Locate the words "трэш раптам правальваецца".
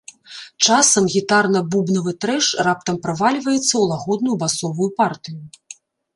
2.25-3.61